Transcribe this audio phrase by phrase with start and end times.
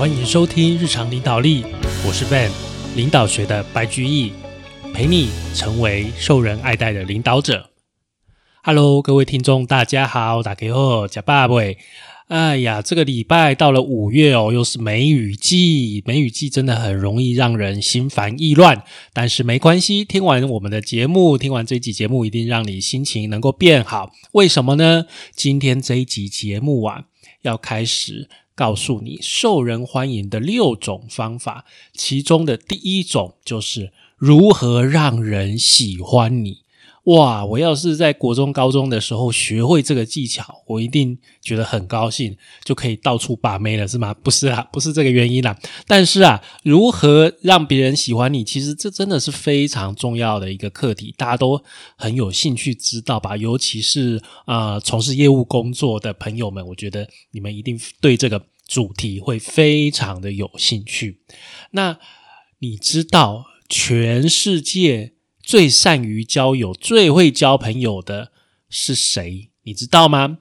[0.00, 1.62] 欢迎收听日常领导力，
[2.06, 2.50] 我是 Ben，
[2.96, 4.32] 领导学的白居易，
[4.94, 7.68] 陪你成为受人爱戴的领导者。
[8.62, 11.76] Hello，各位听众，大家好，打给我假爸喂。
[12.28, 18.82] 哎呀，这个礼拜到了五月哦，又是梅雨季，梅雨季真的很容易让人心烦意乱。
[19.12, 24.10] 但是没关系，听完我们的节目，听完这集节目，一定让你心情能够变好。
[24.32, 25.04] 为什么呢？
[25.36, 27.04] 今天这一集节目啊，
[27.42, 31.64] 要开始告诉你受人欢迎的六种方法，
[31.94, 36.58] 其中的第一种就是如何让人喜欢你。
[37.04, 37.44] 哇！
[37.44, 44.12] 我要是在国中、高中的时候学会这个技巧，我一定觉得很高兴，就可以到处把妹了，是吗？
[44.12, 45.58] 不是啊，不是这个原因啦。
[45.86, 51.60] 但是啊，如何让别人喜欢你，其实这真的是非常重要的一个课题，大家都
[51.96, 53.34] 很有兴趣知道吧？
[53.36, 61.22] 尤其是呃，从事业务工作的朋友们，我觉得你们一定对这个主题会非常的有兴趣。
[61.70, 61.98] 那
[62.58, 65.14] 你知道全世界？
[65.42, 68.32] 最善于交友、最会交朋友的
[68.68, 69.50] 是谁？
[69.62, 70.38] 你知道吗？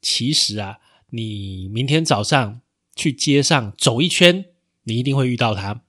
[0.00, 0.78] 其实啊，
[1.10, 2.60] 你明天早上
[2.94, 4.46] 去街上走一圈，
[4.84, 5.82] 你一定会遇到他。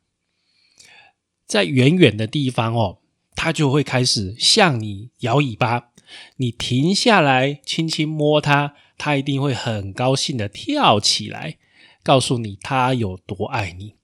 [1.45, 2.99] 在远远的地方哦，
[3.35, 5.91] 他就会开始向你摇尾巴。
[6.37, 11.57] 你停下来，轻轻摸他，他一定会很高兴的跳起来，
[12.03, 13.95] 告诉你他有多爱你。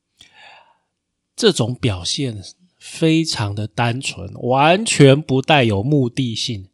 [1.35, 2.43] 这种表现。
[2.83, 6.67] 非常的单纯，完全不带有目的性。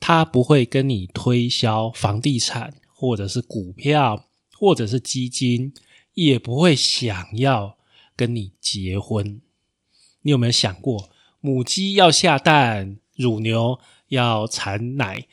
[0.00, 5.74] 他不会跟你推销房地产，或者是股票，或者是基金，
[6.14, 7.76] 也不会想要
[8.16, 9.42] 跟你结婚。
[10.22, 11.10] 你有没有想过，
[11.42, 15.26] 母鸡要下蛋，乳牛要产奶，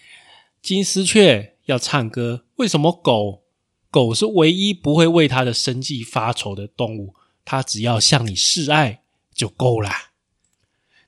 [0.62, 2.44] 金丝雀要唱歌？
[2.58, 3.44] 为什么狗
[3.90, 7.16] 狗是唯一不会为它的生计发愁的动物？
[7.46, 10.07] 它只要向你示爱就够啦。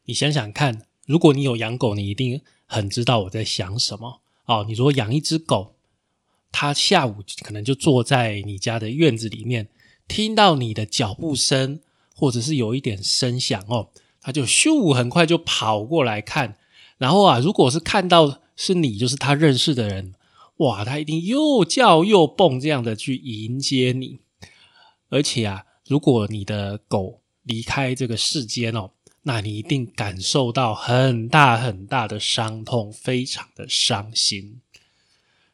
[0.10, 4.66] 你想想看，如果你有养狗，你一定很知道我在想什么哦。
[4.68, 5.76] 你说养一只狗，
[6.52, 9.70] 它下午可能就坐在你家的院子里面，
[10.08, 11.82] 听到你的脚步声，
[12.16, 16.58] 或者是有一点声响哦，它就咻，很快就跑过来看。
[16.98, 20.16] 然后啊，如果是看到是你，就是它认识的人，
[20.58, 24.18] 哇，它一定又叫又蹦这样的去迎接你。
[25.10, 28.90] 而且啊，如果你的狗离开这个世间哦。
[29.24, 34.62] 那你一定感受到很大很大的伤痛，非常的伤心。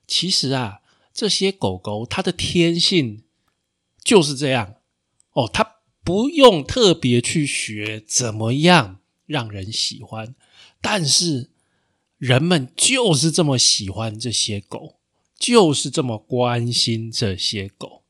[0.06, 0.82] 其实啊，
[1.14, 3.24] 这些狗狗它的天性
[4.04, 4.76] 就是这样
[5.32, 10.36] 哦，它不用特别去学怎么样让人喜欢，
[10.80, 11.50] 但是
[12.20, 15.00] 人们就是这么喜欢这些狗，
[15.40, 18.04] 就是这么关心这些狗。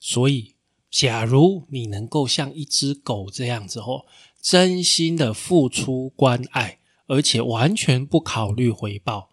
[0.00, 0.54] 所以，
[0.90, 4.06] 假如你能够像一只狗这样子哦。
[4.42, 9.30] 真心的付出关爱，而且完全不考虑回报，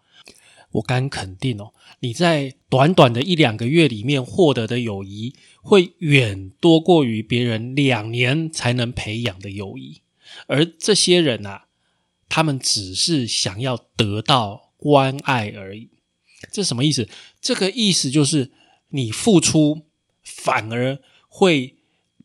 [0.70, 10.02] 我敢肯定哦，你在短短的一两个月里面获得的友谊，会远多过于别人两年才能培养的友谊。
[10.46, 11.66] 而这些人啊，
[12.28, 15.90] 他们只是想要得到关爱而已。
[16.52, 17.08] 这什么意思？
[17.40, 18.52] 这个意思就是，
[18.90, 19.86] 你付出
[20.22, 21.74] 反而会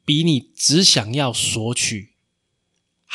[0.05, 2.11] 比你只想要索取。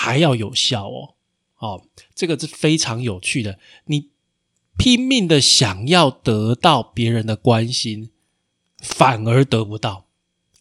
[0.03, 1.15] 还要有效哦，
[1.59, 3.59] 哦，这个是非常有趣的。
[3.84, 4.09] 你
[4.78, 8.09] 拼命的想要得到别人的关心，
[8.78, 10.06] 反而得不到；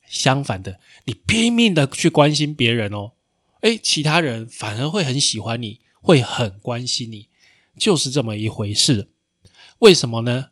[0.09, 3.13] 相反的，你拼命的去关心别人哦，
[3.61, 7.29] 哎，其他人反而会很喜欢你，会很关心你，
[7.77, 9.07] 就是这么一回事。
[9.77, 10.50] 为什么呢？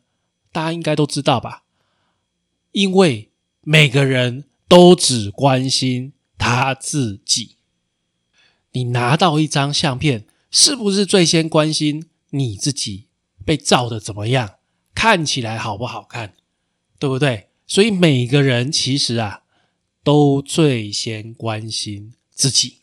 [0.50, 1.64] 大家应该都知道吧？
[2.72, 7.57] 因为每个人都只关心他自己。
[8.78, 13.06] 你拿到一张相片，是不是最先关心你自己
[13.44, 14.54] 被照的怎么样，
[14.94, 16.34] 看起来好不好看，
[16.96, 17.48] 对不对？
[17.66, 19.42] 所以每个人其实啊，
[20.04, 22.76] 都最先关心自己。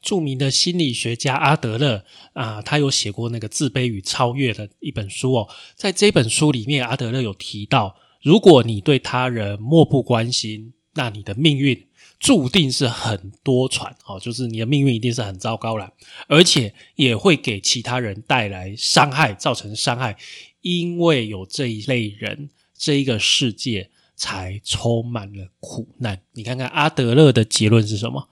[0.00, 5.48] 著名的心理学家阿德勒啊，他有写过那个《自卑与超越》的一本书哦。
[5.76, 11.86] 在这本书里面，阿德勒有提到，如果你对他人漠不关心，那你的命运。
[12.22, 15.92] 注定是很多舛哦，就是你的命运一定是很糟糕了，
[16.28, 20.16] 而且也会给其他人带来伤害，造成伤害。
[20.60, 22.48] 因为有这一类人，
[22.78, 26.20] 这一个世界才充满了苦难。
[26.34, 28.28] 你看看阿德勒的结论是什么？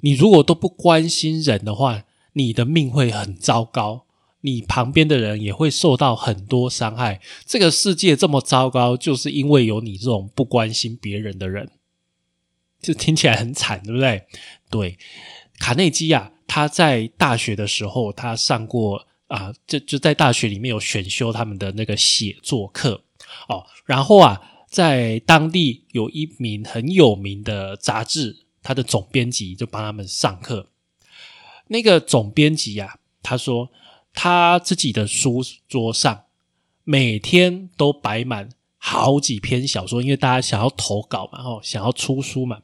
[0.00, 2.04] 你如果都不关心人的话，
[2.34, 4.04] 你的命会很糟糕，
[4.42, 7.22] 你旁边的人也会受到很多伤害。
[7.46, 11.70] 这个世界这么糟糕，就是因为有你这种不关心别人的人。
[12.84, 14.22] 就听起来很惨，对不对？
[14.70, 14.98] 对，
[15.58, 23.02] 卡内基啊，他在大学的时候，他上过啊，就就在大学里面有选修他们的那个写作课
[23.48, 23.64] 哦。
[23.86, 30.68] 然后啊，在当地有一名很有名的杂志，他的总编辑就帮他们上课。
[31.68, 33.70] 那个总编辑啊，他说
[34.12, 36.24] 他自己的书桌上
[36.84, 42.60] 每天都摆满好几篇小说，因为大家想要投稿嘛，哦，想要出书嘛。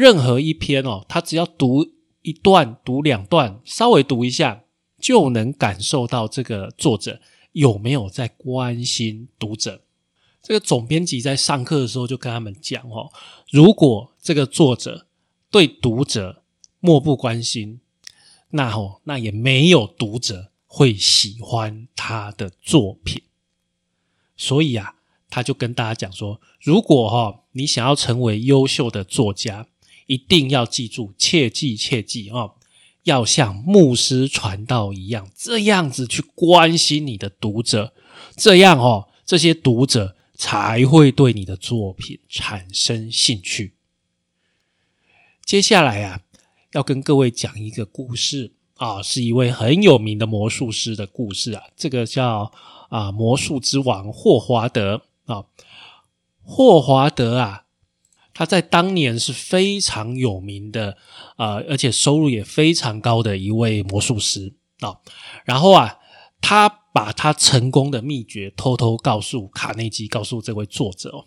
[0.00, 1.86] 任何一篇哦，他只要读
[2.22, 4.64] 一段、读两段，稍微读一下，
[4.98, 7.20] 就能感受到这个作者
[7.52, 9.82] 有没有在关心读者。
[10.42, 13.12] 这个总编辑在上课的时候就跟他们讲哦，
[13.50, 15.06] 如果这个作者
[15.50, 16.42] 对读者
[16.78, 17.80] 漠不关心，
[18.52, 23.24] 那哦，那也没有读者会喜欢他的作品。
[24.34, 24.94] 所以啊，
[25.28, 29.66] 他就跟大家讲说，如果哈你想要成为优秀的作家，
[30.10, 32.56] 一定要记住，切记切记哦，
[33.04, 37.94] 要像牧师传道一样，这样子去关心你的读者，
[38.34, 43.74] 这样哦，这些读者才会对你的作品产生兴趣。
[45.44, 46.22] 接下来啊，
[46.72, 52.50] 要跟各位讲一个故事啊，是一位很有名的魔术师的故事啊，这个叫
[52.88, 55.44] 啊魔术之王霍华德啊，
[56.42, 57.66] 霍华德啊。
[58.40, 60.96] 他在当年是非常有名的，
[61.36, 64.96] 呃，而且收入也非常高的一位魔术师啊。
[65.44, 65.98] 然后啊，
[66.40, 71.26] 他把他成功的秘诀偷偷告诉卡内基，告诉这位作者。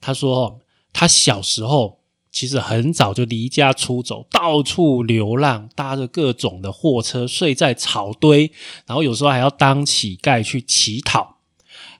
[0.00, 0.58] 他说，
[0.90, 2.00] 他小时候
[2.32, 8.50] 其实很早就离家出走，到处流浪，搭着各种的货车，睡在草堆，
[8.86, 11.40] 然后有时候还要当乞丐去乞讨，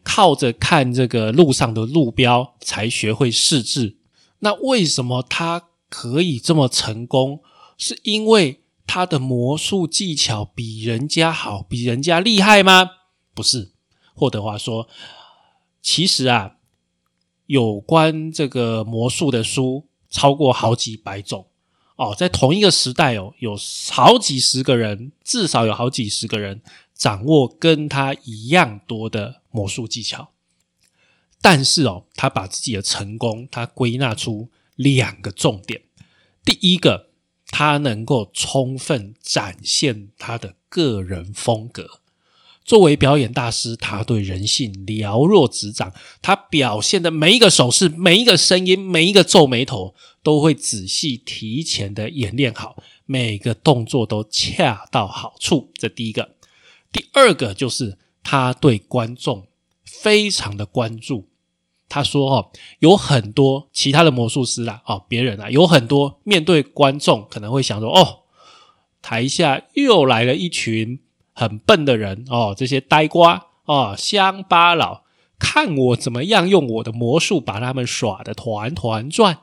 [0.03, 3.99] 靠着看这个路上的路标才学会识字。
[4.45, 7.41] 那为什么他可以这么成功？
[7.79, 12.91] 是因为他的魔术技巧比人家好，比人家厉害吗？
[13.35, 13.73] 不是。
[14.15, 14.87] 霍德华说
[15.81, 16.57] ：“其实啊，
[17.47, 21.47] 有关这个魔术的书超过好几百种
[21.97, 23.57] 哦，在同一个时代哦，有
[23.91, 26.61] 好几十个人，至少有好几十个人
[26.95, 30.29] 掌握跟他一样多的魔术技巧。”
[31.45, 35.83] 但是哦，他把自己的成功，他归纳出两个重点。
[36.43, 37.11] 第一个，
[37.49, 42.01] 他能够充分展现他的个人风格。
[42.65, 45.93] 作为表演大师，他对人性了若指掌。
[46.23, 55.71] 他表现的每一个手势、每一个声音、每一个皱眉头，都会仔细提前的演练好，每个动作都恰到好处。
[55.75, 56.37] 这第一个。
[56.91, 59.47] 第二个就是他对观众
[59.85, 61.29] 非常的关注。
[61.95, 62.51] 他说：“哦，
[62.81, 68.23] 有很多其他的魔术师啊，哦，别人啊，有很多面对观众可能会想说，哦，
[69.01, 70.99] 台下又来了一群
[71.33, 75.05] 很笨的人哦，这些呆瓜哦，乡巴佬，
[75.39, 79.39] 看我怎么样用我的魔术把他们耍的团团转。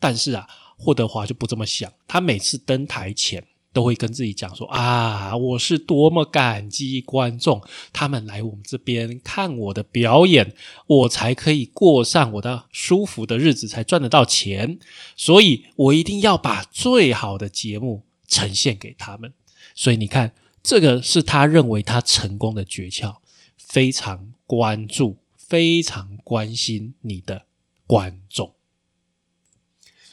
[0.00, 10.54] 但是啊，霍德华就不这么想，他每次登台前。”都会跟自己讲说啊，我是多么感激观众，他们来我们这边看我的表演，
[10.86, 14.78] 我才可以过上我的舒服的日子，才赚得到钱。
[15.16, 19.32] 所以我一定要把最好的节目呈现给他们。
[19.74, 23.16] 所以你看，这个是他认为他成功的诀窍，
[23.56, 27.46] 非常关注，非常关心你的
[27.86, 28.52] 观众。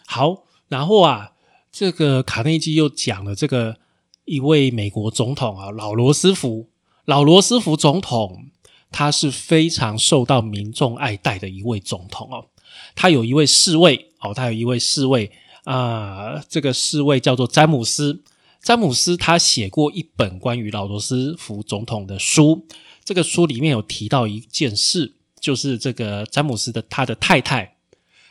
[0.06, 1.34] 好，然后啊。
[1.72, 3.78] 这个卡内基又讲了这个
[4.26, 6.70] 一位美国总统啊，老罗斯福，
[7.06, 8.48] 老罗斯福总统，
[8.92, 12.48] 他是非常受到民众爱戴的一位总统哦。
[12.96, 15.32] 他有一位侍卫哦，他有一位侍卫
[15.64, 18.24] 啊，这个侍卫叫做詹姆斯。
[18.62, 22.68] 詹姆斯他写过一本关于老罗斯福总统的书，
[23.06, 27.78] 这个书里面有提到一件事，就是这个詹姆斯的他的太太，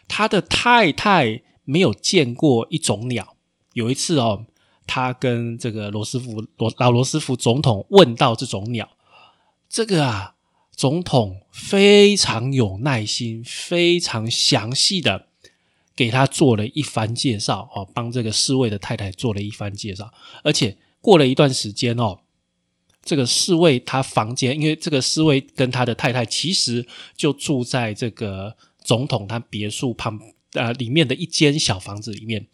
[0.07, 3.37] 他的太太没有见过一种鸟。
[3.75, 4.47] 有一次哦，
[4.87, 8.89] 他跟这个罗斯福罗老罗斯福总统问到这种鸟，
[9.69, 10.35] 这个啊，
[10.75, 15.27] 总统非常有耐心，非常详细的
[15.95, 20.11] 给他做了一番介绍哦，帮这个侍卫的太太做了一番介绍，
[20.43, 22.21] 而且过了一段时间哦，
[23.03, 30.19] 这个侍卫他房间，因为这个侍卫跟他的太太其实就住在这个总统他别墅旁
[30.53, 32.47] 呃里面的一间小房子里面。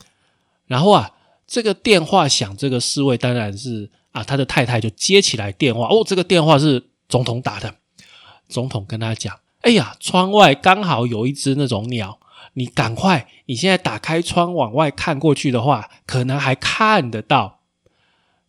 [0.67, 1.13] 然后啊，
[1.47, 5.87] 这个电话响，这个侍卫当然是啊，他的太太就接起来电话。
[5.89, 7.77] 哦，这个电话是总统打的。
[8.49, 12.21] 总统跟他讲：“哎呀，窗外刚好有一只那种鸟
[12.53, 17.61] 你赶快，你现在打开窗往外看过去的话，可能还看得到。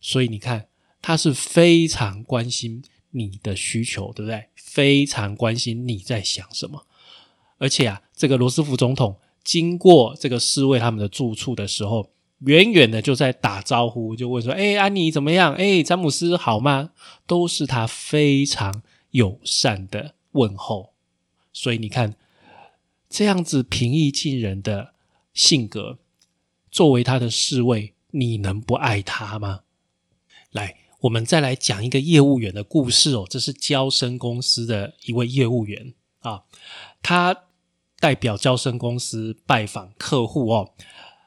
[0.00, 0.68] 所以你看，
[1.02, 4.48] 他是非常关心你的需求，对不对？
[4.54, 6.86] 非常关心你在想什么。
[7.58, 12.10] 而且啊，这个罗斯福总统经过这个侍卫他们的住处的时候，
[12.40, 15.54] 远远的就在打招呼，就问说：“哎，安妮怎么样？
[15.54, 16.90] 哎，詹姆斯好吗？”
[17.28, 20.92] 都是他非常友善的问候。
[21.52, 22.16] 所以你看，
[23.08, 24.94] 这样子平易近人的
[25.32, 25.98] 性格，
[26.72, 29.60] 作为他的侍卫，你能不爱他吗？
[30.50, 33.24] 来，我们再来讲一个业务员的故事哦。
[33.30, 36.42] 这是交生公司的一位业务员啊，
[37.00, 37.44] 他
[38.06, 40.70] 代表交生公司拜访客户哦。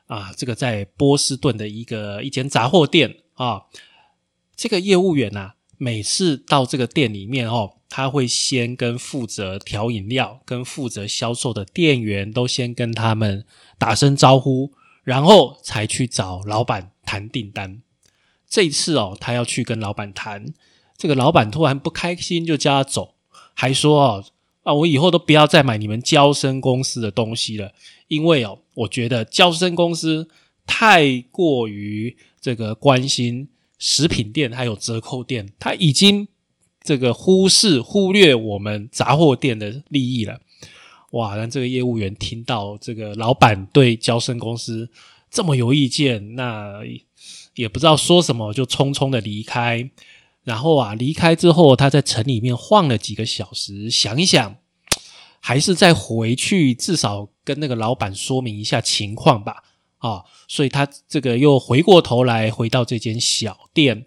[0.07, 3.63] 啊，这个在波士顿的一个一间杂货店啊，
[4.55, 7.75] 这个业务员呐，每次到这个店里面哦。
[7.91, 13.43] 他会先跟负责调饮料、跟负责销售的店员都先跟他们
[13.79, 14.71] 打声招呼，
[15.03, 17.81] 然后才去找老板谈订单。
[18.47, 20.53] 这一次哦，他要去跟老板谈，
[20.97, 23.15] 这个老板突然不开心，就叫他走，
[23.55, 24.25] 还说哦
[24.69, 27.71] 啊，我以后都不要再买你们交生公司的东西了，
[28.07, 30.27] 因为哦，我觉得交生公司
[30.65, 36.27] 太过于这个关心食品店还有折扣店，他已经。
[36.81, 40.39] 这个忽视忽略我们杂货店的利益了，
[41.11, 41.35] 哇！
[41.35, 44.89] 让这个业务员听到这个老板对交生公司
[45.29, 46.79] 这么有意见，那
[47.53, 49.87] 也不知道说什么，就匆匆的离开。
[50.43, 54.55] 然后啊，离开之后，他在城里面晃了几个小时，想一想，
[55.39, 59.63] 还是再回去，至少跟那个老板说明一下情况吧。
[59.99, 64.05] 啊，所以他这个又回过头来，回到这间小店。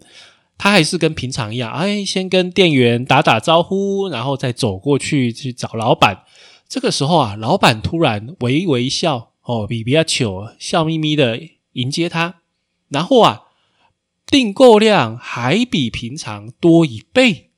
[0.57, 6.25] 他还是跟平常一样，哎，先跟店员打打招呼，然后再走过去去找老板。
[6.69, 11.39] 这个时候啊，老板突然微微一笑，哦，比比较糗，笑眯眯的
[11.73, 12.37] 迎接他。
[12.89, 13.43] 然后啊，
[14.33, 17.51] 订购量还比平常多一倍。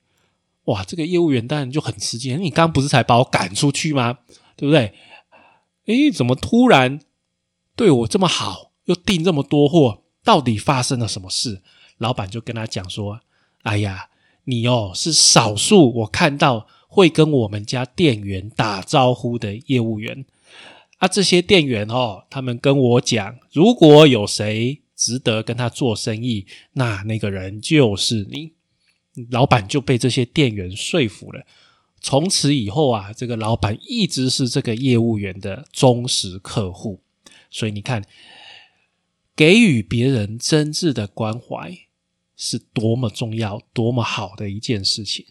[0.65, 4.19] 哇，这个业务员当然就很吃惊，你刚不是才把我赶出去吗？
[4.57, 4.93] 对不对？
[5.87, 6.99] 哎，怎么突然
[7.77, 10.03] 对我这么好，又订这么多货？
[10.25, 11.63] 到底发生了什么事？
[11.99, 13.21] 老板就跟他讲说
[13.63, 14.09] ：“哎呀，
[14.47, 20.25] 你哦是少数我看到会跟我们家店员打招呼的业务员
[20.99, 21.07] 啊。
[21.07, 28.53] 这些店员哦，他们跟我讲，如果有谁值得跟他做生意，那那个人就是你。”
[29.31, 31.47] 老板就被这些店员说服了。
[32.01, 37.01] 从此以后啊，这个老板一直是这个业务员的忠实客户。
[37.51, 38.05] 所以你看，
[39.37, 41.79] 给予别人真挚的关怀。
[42.37, 45.25] 是多么重要、多么好的一件事情！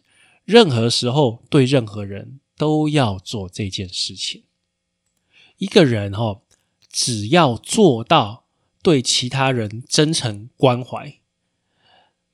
[0.45, 4.43] 任何时候对任何人都要做这件事情。
[5.57, 6.43] 一个人哦，
[6.89, 8.42] 只要做到
[8.83, 11.19] 对其他人真诚关怀，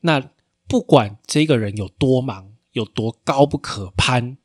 [0.01, 0.31] 那
[0.67, 4.37] 不管这个人有多忙、有多高不可攀，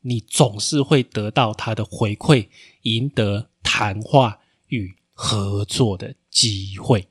[0.00, 2.48] 你总是会得到他的回馈，
[2.82, 7.06] 赢得谈话与合作的机会。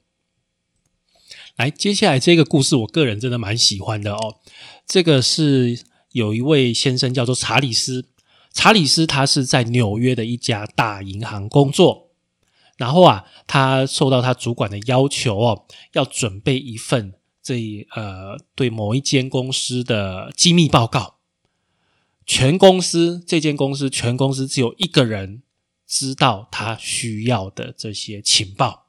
[1.55, 4.39] 来，接下来这个故事，我个人真的蛮喜欢的哦。
[4.85, 5.81] 这个是
[6.11, 8.05] 有一位先生叫做查理斯，
[8.51, 12.10] 查理斯他是在纽约的一家大银行工作，
[12.81, 21.17] 然后啊，他受到他主管的要求哦，要准备一份这呃对某一间公司的机密报告。
[22.25, 25.43] 全公司这间公司全公司只有一个人
[25.85, 28.87] 知道他需要的这些情报，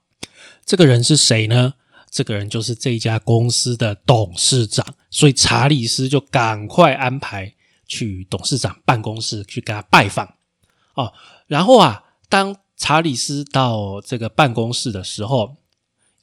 [0.65, 1.75] 这个人是谁呢？
[2.11, 7.55] 这个人就是这家公司的董事长，所以查理斯就赶快安排
[7.87, 10.37] 去董事长办公室去跟他拜访
[10.95, 11.13] 哦。
[11.47, 15.55] 然后啊，当查理斯到这个办公室的时候，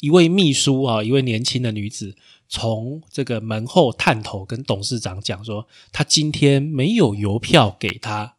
[0.02, 2.18] 一位秘书啊，一位年轻的女子
[2.50, 8.36] 从这个门后探头跟董事长讲说，他今天没有邮票给他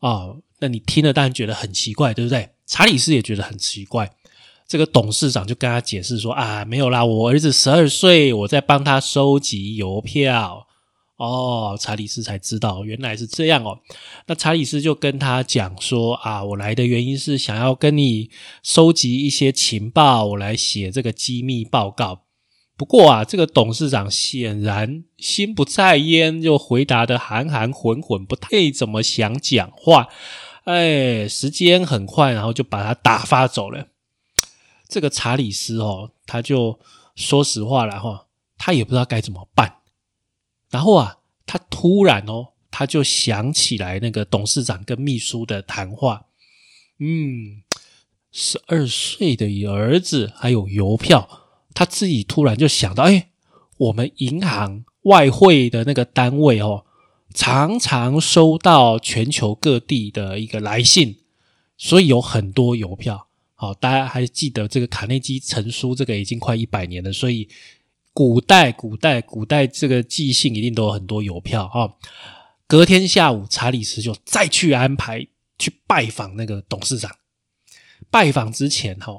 [0.00, 0.40] 哦。
[0.58, 2.50] 那你听了当然觉得很奇怪，对不对？
[2.66, 4.10] 查理斯也觉得很奇怪。
[4.66, 10.65] 这个董事长就跟他解释说：“啊，没有啦，我儿子十二岁，我在帮他收集邮票。”
[11.16, 13.78] 哦，查理斯才知道原来是这样哦。
[14.26, 18.30] 那查理斯就跟他讲说：“啊，我来的原因是想要跟你
[18.62, 22.22] 收集一些情报，我来写这个机密报告。”
[22.76, 30.08] 不过啊，这个董事长显然心不在焉，就回答的含含混混，不太怎么想讲话。
[30.64, 33.86] 哎，时间很快，然后就把他打发走了。
[34.86, 36.78] 这个查理斯哦，他就
[37.14, 38.26] 说实话了哈，
[38.58, 39.75] 他也不知道该怎么办。
[40.76, 41.16] 然后啊，
[41.46, 46.26] 他突然哦，他就想起来那个董事长跟秘书的谈话，
[46.98, 47.62] 嗯，
[48.30, 53.30] 十二岁的儿子还有邮票，他自己突然就想到，哎，
[53.78, 56.84] 我们银行外汇的那个单位哦，
[57.32, 61.20] 常常收到全球各地的一个来信，
[61.78, 63.28] 所以有很多邮票。
[63.54, 67.48] 好，大家还记得这个卡内基成书，这个已经快一百年了，所以
[68.16, 71.92] 古代、古代、古代这个寄信一定都有很多邮票啊。
[72.66, 77.14] 隔天下午，查理斯就再去安排去拜访那个董事长。
[78.10, 79.12] 拜访之前，哈，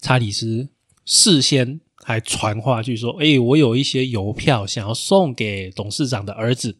[0.00, 0.70] 查理斯
[1.04, 6.78] 事先还传话去说：“哎，我有一些邮票想要送给董事长的儿子。”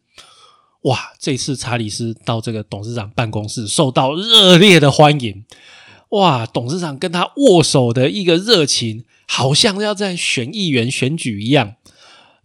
[0.85, 5.45] 哇，这次查理斯到这个董事长办公室，受到热烈的欢迎。
[6.11, 6.47] 哇！
[6.47, 11.75] 董事长跟他握手的一个热情，好像要在选议员选举一样。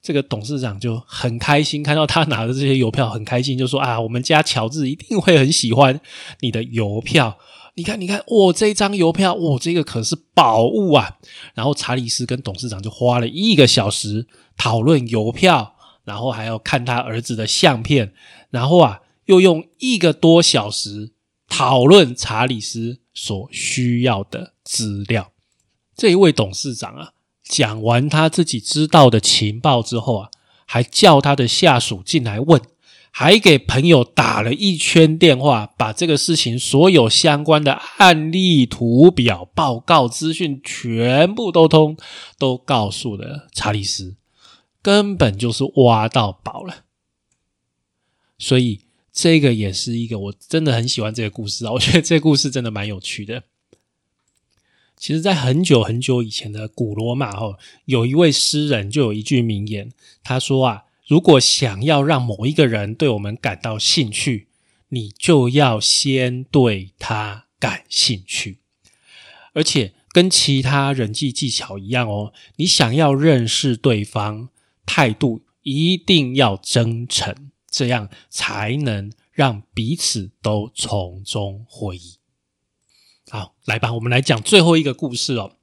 [0.02, 6.00] 这个董事长就很开心，看到他拿的这些邮票，很开心，就说：“啊，我们家乔治一定会很喜欢
[6.42, 7.38] 你的邮票。
[7.76, 11.18] 你看，你看，哇，这张邮票，哇，这个可是宝物啊！”
[11.56, 18.14] 然后查理斯跟董事长就花了一个小时讨论邮票，然后还要看他儿子的相片，
[18.52, 21.14] 然后啊，又用一个多小时
[21.48, 23.00] 讨论查理斯。
[23.16, 25.33] 所需要的资料，
[25.96, 30.30] 这一位董事长啊，讲完他自己知道的情报之后啊，
[30.66, 32.62] 还叫他的下属进来问，
[33.12, 41.98] 还给朋友打了一圈电话，把这个事情所有相关的案例、图表、报告、资讯全部都通
[42.38, 44.16] 都告诉了查理斯，
[44.82, 46.86] 根本就是挖到宝了，
[48.38, 48.82] 所以。
[49.16, 51.72] 这个也是一个我真的很喜欢这个故事啊！
[51.72, 53.44] 我觉得这个故事真的蛮有趣的。
[55.04, 59.92] 其实，在很久很久以前的古罗马哦，有一位诗人就有一句名言，
[60.24, 64.48] 他说啊：“如果想要让某一个人对我们感到兴趣，
[64.88, 68.60] 你就要先对他感兴趣。
[69.52, 74.48] 而且，跟其他人际技巧一样哦，你想要认识对方，
[74.86, 82.20] 态度一定要真诚。”这样才能让彼此都从中获益。
[83.34, 85.54] 好，来吧，我们来讲最后一个故事哦。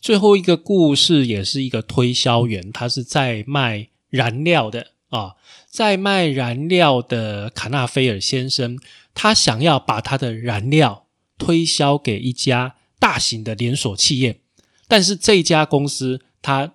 [0.00, 5.34] 最后一个故事也是一个推销员，他是在卖燃料的啊，
[5.68, 8.78] 在卖燃料的卡纳菲尔先生，
[9.12, 14.40] 他想要把他的燃料推销给一家大型的连锁企业，
[14.88, 16.72] 但是这家公司他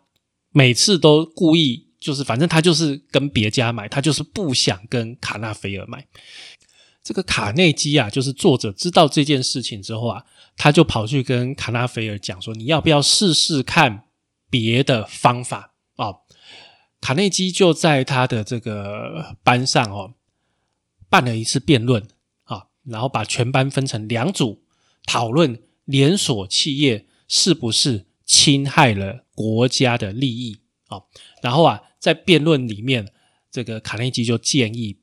[0.51, 1.85] 每次都故意。
[1.97, 6.05] 就是反正他就是跟别家买，他就是不想跟卡纳菲尔买。
[7.05, 10.25] 这个卡内基啊，就是作者知道这件事情之后啊，
[10.57, 14.05] 他就跑去跟卡纳菲尔讲说：“你要不要试试看
[14.49, 16.15] 别的方法啊？”
[16.99, 20.15] 卡内基就在他的这个班上哦，
[21.07, 22.07] 办了一次辩论
[22.45, 24.63] 啊，然后把全班分成两组
[25.05, 31.03] 讨论连锁企业是不是侵害了国家的利益啊，
[31.41, 31.83] 然后啊。
[31.97, 33.11] 在辩论里面，
[33.49, 34.99] 这个卡内基就建议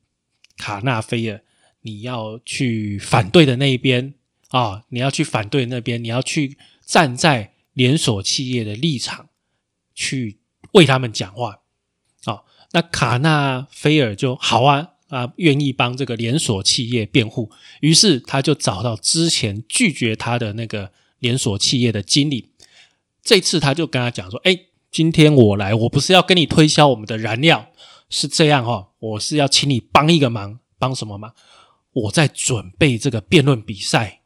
[0.55, 1.43] 卡纳菲尔，
[1.83, 4.15] 你要去反对的那一边
[4.49, 9.29] 啊，你要去反对那边，你要去站在连锁企业的立场
[9.95, 10.39] 去
[10.73, 11.61] 为他们讲话
[12.25, 12.41] 啊。
[12.71, 17.51] 那卡纳菲尔就好啊啊，愿意帮这个连锁企业辩护。
[17.79, 22.49] 于是他就找到之前拒绝他的那个连锁企业的经理，
[23.21, 24.59] 这次他就跟他讲说：“哎。”
[24.93, 27.71] 今天我来，我不是要跟你推销我们的燃料，
[28.11, 31.33] 是这样哈，我是要请你帮一个忙，帮什么忙？
[31.93, 34.21] 我在准备这个辩论比赛，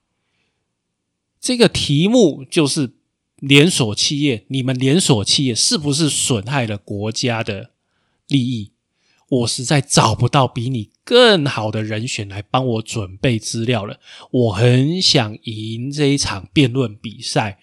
[1.39, 2.93] 这个题目就是
[3.35, 7.71] 连锁企业，你们连锁企业是不是损害了国家的
[8.27, 8.71] 利益？
[9.29, 13.99] 我实在找不到比你更好的人选来帮我准备资料了，
[14.31, 17.59] 我很想赢这一场辩论比赛。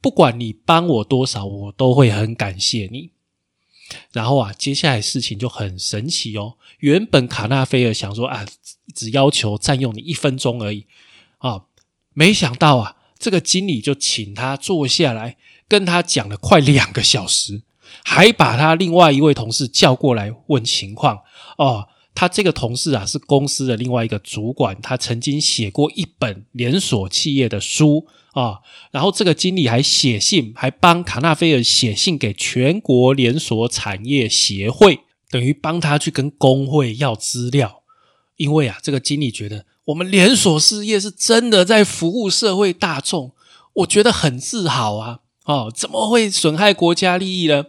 [0.00, 3.10] 不管你帮我多少，我都会很感谢你。
[4.12, 6.54] 然后啊，接下来事情就很神奇哦。
[6.78, 8.46] 原本卡纳菲尔想说啊，
[8.94, 10.86] 只要求占用你一分钟而已
[11.38, 11.64] 啊，
[12.12, 15.36] 没想到啊，这个经理就请他坐下来，
[15.68, 17.62] 跟他讲了快两个小时，
[18.04, 21.22] 还把他另外一位同事叫过来问情况
[21.58, 21.88] 哦。
[22.14, 28.06] 他这个同事啊，是公司的另外一个主管，他曾经写过一本连锁企业的书。
[28.34, 28.58] 啊，
[28.90, 34.98] 然后这个经理还写信，还帮卡纳菲尔写信给全国连锁产业协会，
[35.30, 37.84] 等于帮他去跟工会要资料。
[38.36, 43.30] 因为啊，这个经理觉得我们连锁事业是真的在服务社会大众，
[43.74, 45.20] 我觉得很自豪啊！
[45.44, 47.66] 哦，怎么会损害国家利益呢？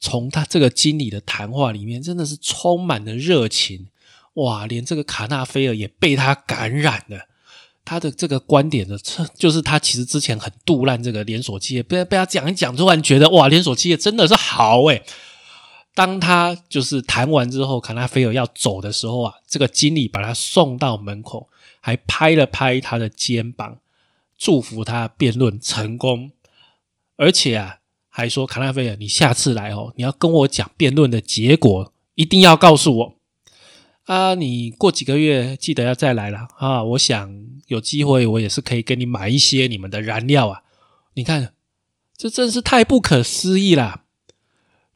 [0.00, 3.88] 从他这个经理的谈话里面，真的是充满了热情
[4.34, 4.66] 哇！
[4.66, 7.26] 连这个卡纳菲尔也被他感染了。
[7.84, 8.96] 他的这个观点的，
[9.36, 15.02] 就是他其实之前很杜烂这个连锁企业，被被他讲一讲，突然觉得哇，连锁企业真的是好诶。
[15.92, 21.48] 当他就是谈完之后，卡纳菲尔要走的时候啊，这个经理把他送到门口，
[21.80, 23.78] 还拍了拍他的肩膀，
[24.38, 26.30] 祝福他辩论成功，
[27.16, 27.79] 而且啊，
[28.20, 33.14] 还说卡纳菲尔，你下次来哦，你要跟我讲辩论的结果，一定要告诉我。
[34.04, 36.82] 啊，你过几个月记得要再来了啊！
[36.82, 37.32] 我想
[37.68, 40.62] 有机会，我也是可以给你买一些你们的燃料啊。
[41.14, 41.54] 你看，
[42.16, 44.02] 这真是太不可思议了。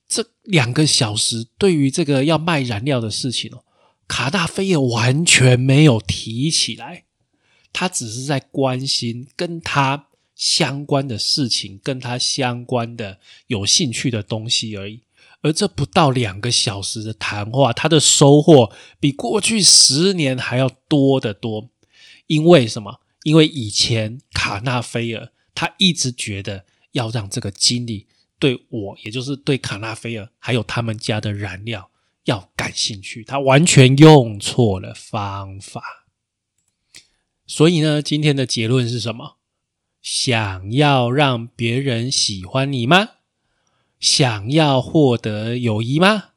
[0.08, 3.64] 这两个小时对于这个要卖燃料的事情哦，
[4.06, 7.04] 卡大菲尔完全没有提起来，
[7.72, 15.02] 他只是在关心跟他相关的事情，跟他相关的有兴趣的东西而已。
[15.42, 21.68] 而这不到两个小时的谈话，他的收获比过去十年还要多得多。
[22.26, 23.00] 因为什么？
[23.24, 28.06] 因为以前卡纳菲尔他一直觉得要让这个经理
[28.38, 31.90] 对我，也就是对卡纳菲尔还有他们家的燃料
[32.24, 36.06] 要感兴趣，他完全用错了方法。
[37.46, 39.36] 所以呢，今天的结论是什么？
[40.04, 43.12] 想要让别人喜欢你吗？
[43.98, 46.32] 想要获得友谊吗？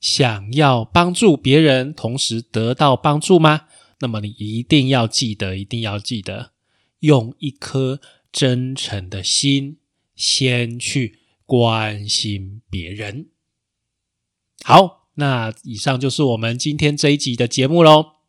[0.00, 3.66] 想要帮助别人，同时得到帮助吗？
[4.00, 6.50] 那么你一定要记得，一定要记得，
[6.98, 8.00] 用一颗
[8.32, 9.76] 真诚的心，
[10.16, 13.28] 先去关心别人。
[14.64, 18.21] 好，那以上就是我们今天这一集的节目喽。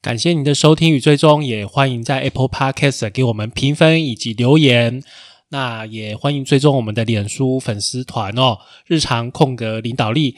[0.00, 5.02] 感谢您的收听与追踪，也欢迎在 Apple Podcast 给我们评分以及留言。
[5.48, 10.36] 那也欢迎追踪我们的脸书粉丝团哦，日常空格领导力，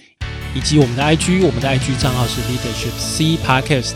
[0.54, 3.92] 以及我们的 IG，我们的 IG 账号是 Leadership C Podcast，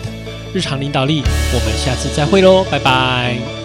[0.52, 3.63] 日常领导力，我们下次再会喽，拜拜。